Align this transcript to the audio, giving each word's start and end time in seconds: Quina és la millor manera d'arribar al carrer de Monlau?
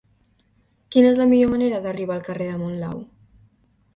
Quina 0.95 1.09
és 1.09 1.19
la 1.23 1.27
millor 1.33 1.51
manera 1.51 1.83
d'arribar 1.85 2.17
al 2.17 2.25
carrer 2.31 2.47
de 2.53 2.57
Monlau? 2.65 2.99